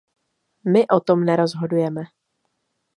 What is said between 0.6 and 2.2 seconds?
My o tom nerozhodujeme.